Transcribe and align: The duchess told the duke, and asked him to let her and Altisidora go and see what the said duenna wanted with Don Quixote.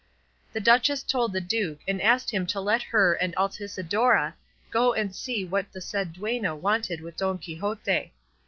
The 0.51 0.59
duchess 0.59 1.03
told 1.03 1.31
the 1.31 1.39
duke, 1.39 1.81
and 1.87 2.01
asked 2.01 2.31
him 2.31 2.47
to 2.47 2.59
let 2.59 2.81
her 2.81 3.13
and 3.13 3.35
Altisidora 3.35 4.33
go 4.71 4.93
and 4.95 5.15
see 5.15 5.45
what 5.45 5.71
the 5.71 5.79
said 5.79 6.11
duenna 6.13 6.55
wanted 6.55 7.01
with 7.01 7.17
Don 7.17 7.37
Quixote. 7.37 8.11